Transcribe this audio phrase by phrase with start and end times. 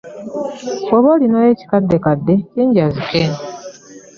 [0.85, 3.23] Bw'oba olinayo ekikaddekadde kinjazike.